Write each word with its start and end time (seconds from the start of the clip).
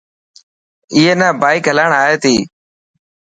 اي 0.95 1.01
نا 1.19 1.27
بائڪ 1.41 1.63
هلائڻ 1.69 1.91
آئي 2.01 2.15
تي. 2.23 2.35